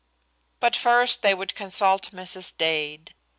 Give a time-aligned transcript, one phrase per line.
[0.59, 2.57] But first they would consult Mrs.
[2.57, 3.13] Dade.